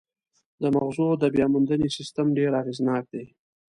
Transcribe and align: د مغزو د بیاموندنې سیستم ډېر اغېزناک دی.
د 0.61 0.63
مغزو 0.75 1.07
د 1.21 1.23
بیاموندنې 1.35 1.87
سیستم 1.97 2.27
ډېر 2.37 2.51
اغېزناک 2.61 3.03
دی. 3.13 3.25